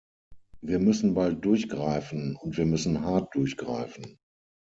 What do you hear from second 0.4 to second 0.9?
Wir